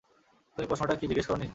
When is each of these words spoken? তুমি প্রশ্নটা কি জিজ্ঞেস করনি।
তুমি 0.57 0.67
প্রশ্নটা 0.67 0.95
কি 0.95 1.05
জিজ্ঞেস 1.07 1.27
করনি। 1.27 1.47